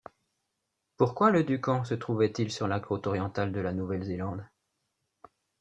Pourquoi 0.97 1.29
le 1.29 1.43
Duncan 1.43 1.83
se 1.83 1.93
trouvait-il 1.93 2.51
sur 2.51 2.67
la 2.67 2.79
côte 2.79 3.05
orientale 3.05 3.51
de 3.51 3.59
la 3.59 3.71
Nouvelle-Zélande? 3.71 4.43